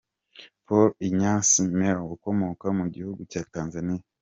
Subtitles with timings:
[0.65, 4.03] Paul Ignace Mella ukomoka mu gihugu cya Tanzania.